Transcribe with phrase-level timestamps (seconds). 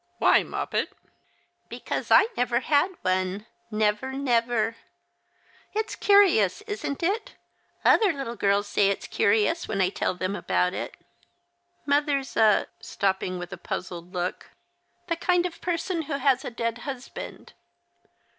[0.17, 0.93] "Why, Moppet?""
[1.69, 3.45] Because I never had one.
[3.69, 4.75] Never, never.
[5.75, 6.63] It's The Christmas Hirelings.
[6.65, 7.35] 127 curious, isn't it?
[7.85, 10.97] Other little girls say it's curious when I tell them about it.
[11.85, 14.49] Mother's a "—stopping with a puzzled look—
[15.07, 17.53] "the kind of person who has a dead husband."